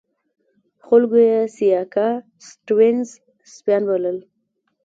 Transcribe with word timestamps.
خلکو 0.85 1.17
یې 1.29 1.39
سیاکا 1.55 2.07
سټیونز 2.47 3.07
سپیان 3.53 3.83
بلل. 3.89 4.17